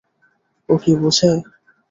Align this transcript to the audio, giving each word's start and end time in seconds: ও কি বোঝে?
ও 0.69 0.73
কি 0.81 0.91
বোঝে? 0.99 1.29